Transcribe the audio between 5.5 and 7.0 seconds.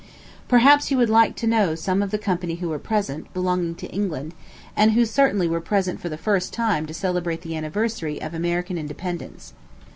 present for the first time to